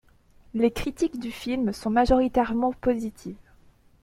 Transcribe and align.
Les 0.55 0.71
critiques 0.71 1.19
du 1.19 1.29
film 1.31 1.73
sont 1.73 1.91
majoritairement 1.91 2.71
positives. 2.73 3.37